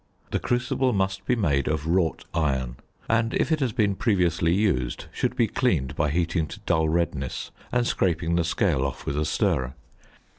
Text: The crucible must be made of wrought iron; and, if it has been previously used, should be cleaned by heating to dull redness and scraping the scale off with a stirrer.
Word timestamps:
The 0.31 0.39
crucible 0.39 0.93
must 0.93 1.27
be 1.27 1.35
made 1.35 1.67
of 1.67 1.85
wrought 1.85 2.25
iron; 2.33 2.77
and, 3.07 3.35
if 3.35 3.51
it 3.51 3.59
has 3.59 3.71
been 3.71 3.93
previously 3.93 4.51
used, 4.51 5.05
should 5.11 5.35
be 5.35 5.45
cleaned 5.47 5.95
by 5.95 6.09
heating 6.09 6.47
to 6.47 6.59
dull 6.61 6.89
redness 6.89 7.51
and 7.71 7.85
scraping 7.85 8.33
the 8.33 8.43
scale 8.43 8.83
off 8.83 9.05
with 9.05 9.15
a 9.15 9.25
stirrer. 9.25 9.75